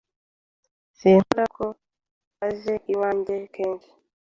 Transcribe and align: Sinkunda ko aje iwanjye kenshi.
Sinkunda 0.97 1.43
ko 1.55 1.65
aje 2.47 2.73
iwanjye 2.93 3.35
kenshi. 3.53 3.91